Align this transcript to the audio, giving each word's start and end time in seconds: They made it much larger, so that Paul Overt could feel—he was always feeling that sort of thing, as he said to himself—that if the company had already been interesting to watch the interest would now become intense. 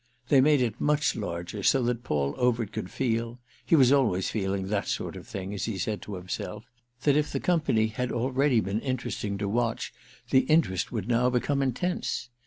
They 0.29 0.41
made 0.41 0.63
it 0.63 0.81
much 0.81 1.15
larger, 1.15 1.61
so 1.61 1.83
that 1.83 2.03
Paul 2.03 2.33
Overt 2.39 2.71
could 2.71 2.89
feel—he 2.89 3.75
was 3.75 3.91
always 3.91 4.31
feeling 4.31 4.65
that 4.69 4.87
sort 4.87 5.15
of 5.15 5.27
thing, 5.27 5.53
as 5.53 5.65
he 5.65 5.77
said 5.77 6.01
to 6.01 6.15
himself—that 6.15 7.15
if 7.15 7.31
the 7.31 7.39
company 7.39 7.85
had 7.85 8.11
already 8.11 8.61
been 8.61 8.79
interesting 8.81 9.37
to 9.37 9.47
watch 9.47 9.93
the 10.31 10.39
interest 10.49 10.91
would 10.91 11.07
now 11.07 11.29
become 11.29 11.61
intense. 11.61 12.29